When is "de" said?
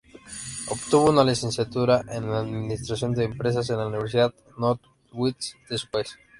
3.13-3.25, 5.69-5.77